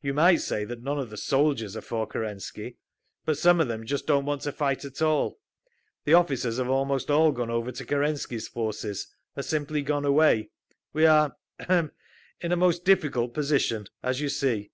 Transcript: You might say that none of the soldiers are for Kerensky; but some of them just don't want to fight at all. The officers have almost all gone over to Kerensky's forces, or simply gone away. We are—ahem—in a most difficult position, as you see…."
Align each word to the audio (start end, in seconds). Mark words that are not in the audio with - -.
You 0.00 0.14
might 0.14 0.40
say 0.40 0.64
that 0.64 0.82
none 0.82 0.98
of 0.98 1.10
the 1.10 1.18
soldiers 1.18 1.76
are 1.76 1.82
for 1.82 2.06
Kerensky; 2.06 2.78
but 3.26 3.36
some 3.36 3.60
of 3.60 3.68
them 3.68 3.84
just 3.84 4.06
don't 4.06 4.24
want 4.24 4.40
to 4.40 4.52
fight 4.52 4.82
at 4.86 5.02
all. 5.02 5.38
The 6.06 6.14
officers 6.14 6.56
have 6.56 6.70
almost 6.70 7.10
all 7.10 7.32
gone 7.32 7.50
over 7.50 7.70
to 7.72 7.84
Kerensky's 7.84 8.48
forces, 8.48 9.14
or 9.36 9.42
simply 9.42 9.82
gone 9.82 10.06
away. 10.06 10.48
We 10.94 11.04
are—ahem—in 11.04 12.50
a 12.50 12.56
most 12.56 12.86
difficult 12.86 13.34
position, 13.34 13.86
as 14.02 14.22
you 14.22 14.30
see…." 14.30 14.70